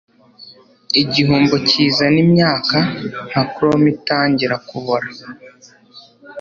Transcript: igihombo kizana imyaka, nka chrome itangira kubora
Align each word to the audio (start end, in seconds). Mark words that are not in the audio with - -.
igihombo 1.01 1.55
kizana 1.67 2.19
imyaka, 2.25 2.77
nka 3.27 3.41
chrome 3.51 3.87
itangira 3.95 4.55
kubora 4.67 5.07